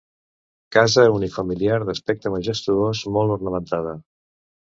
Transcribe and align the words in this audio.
Casa 0.75 1.03
unifamiliar 1.17 1.75
d'aspecte 1.89 2.33
majestuós, 2.37 3.05
molt 3.17 3.35
ornamentada. 3.35 3.93